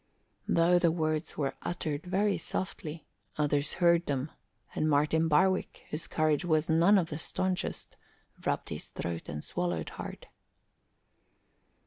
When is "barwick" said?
5.27-5.83